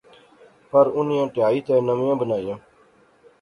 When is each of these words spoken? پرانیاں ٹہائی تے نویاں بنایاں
پرانیاں 0.69 1.27
ٹہائی 1.33 1.59
تے 1.65 1.75
نویاں 1.87 2.15
بنایاں 2.21 2.57